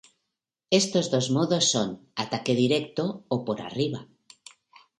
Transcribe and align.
Estos 0.81 1.05
dos 1.13 1.25
modos 1.37 1.65
son: 1.73 1.89
ataque 2.23 2.53
directo 2.63 3.03
o 3.33 3.35
por 3.45 3.57
arriba. 3.67 3.99